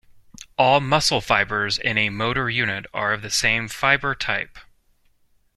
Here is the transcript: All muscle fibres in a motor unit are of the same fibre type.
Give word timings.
All 0.57 0.79
muscle 0.79 1.21
fibres 1.21 1.77
in 1.77 1.95
a 1.99 2.09
motor 2.09 2.49
unit 2.49 2.87
are 2.91 3.13
of 3.13 3.21
the 3.21 3.29
same 3.29 3.67
fibre 3.67 4.15
type. 4.15 4.57